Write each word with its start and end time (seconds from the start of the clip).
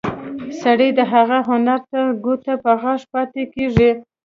سړی 0.61 0.89
د 0.97 0.99
هغه 1.13 1.37
هنر 1.49 1.79
ته 1.91 2.01
ګوته 2.23 2.53
په 2.63 2.71
غاښ 2.81 3.01
پاتې 3.13 3.43
کېږي. 3.53 3.91